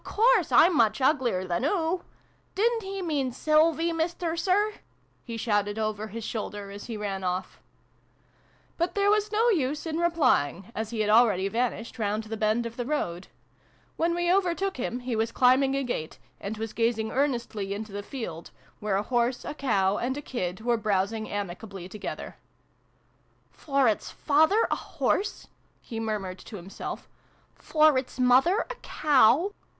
A 0.01 0.03
course 0.03 0.51
I'm 0.51 0.75
much 0.75 0.99
uglier 0.99 1.45
than 1.45 1.63
oo! 1.63 2.01
Didn't 2.55 2.81
he 2.81 3.03
mean 3.03 3.31
Sylvie, 3.31 3.93
Mister 3.93 4.35
Sir?" 4.35 4.73
he 5.27 5.37
shouted 5.37 5.77
over 5.77 6.07
his 6.07 6.23
shoulder, 6.23 6.71
as 6.71 6.85
he 6.85 6.97
ran 6.97 7.23
off. 7.23 7.59
iv] 7.59 7.59
THE 7.59 7.77
DOG 7.77 7.83
KING. 7.83 8.77
57 8.77 8.77
But 8.79 8.95
there 8.95 9.11
was 9.11 9.31
no 9.31 9.49
use 9.49 9.85
in 9.85 9.99
replying, 9.99 10.71
as 10.73 10.89
he 10.89 11.01
had 11.01 11.11
already 11.11 11.47
vanished 11.49 11.99
round 11.99 12.23
the 12.23 12.35
bend 12.35 12.65
of 12.65 12.77
the 12.77 12.85
road. 12.87 13.27
When 13.95 14.15
we 14.15 14.33
overtook 14.33 14.77
him 14.77 15.01
he 15.01 15.15
was 15.15 15.31
climbing 15.31 15.75
a 15.75 15.83
gate, 15.83 16.17
and 16.39 16.57
was 16.57 16.73
gazing 16.73 17.11
earnestly 17.11 17.71
into 17.71 17.91
the 17.91 18.01
field, 18.01 18.49
where 18.79 18.95
a 18.95 19.03
horse, 19.03 19.45
a 19.45 19.53
cow, 19.53 19.97
and 19.99 20.17
a 20.17 20.21
kid 20.23 20.61
were 20.61 20.77
browsing 20.77 21.29
amicably 21.29 21.87
together." 21.87 22.37
For 23.51 23.87
its 23.87 24.09
father, 24.09 24.67
a 24.71 24.75
Horse" 24.75 25.45
he 25.79 25.99
murmured 25.99 26.39
to 26.39 26.55
himself." 26.57 27.07
For 27.69 27.99
its 27.99 28.19
mother, 28.19 28.65
a 28.67 28.75
Cow. 28.81 29.51